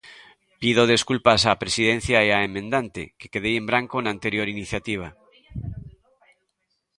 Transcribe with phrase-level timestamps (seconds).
[0.61, 5.07] Pido desculpas á Presidencia e á emendante, que quedei en branco na anterior iniciativa.